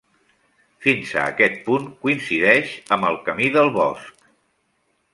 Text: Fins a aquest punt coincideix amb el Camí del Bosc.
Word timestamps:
Fins 0.85 1.11
a 1.19 1.25
aquest 1.33 1.59
punt 1.69 1.87
coincideix 2.05 2.75
amb 2.97 3.09
el 3.13 3.23
Camí 3.31 3.55
del 3.59 3.73
Bosc. 3.81 4.29